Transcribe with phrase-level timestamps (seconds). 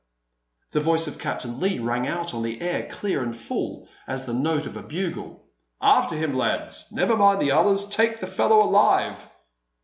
[0.71, 4.33] The voice of Captain Leigh rang out on the air clear and full as the
[4.33, 5.45] note of a bugle:
[5.79, 6.91] "After him, lads!
[6.91, 7.85] Never mind the others!
[7.85, 9.23] Take the fellow alive!"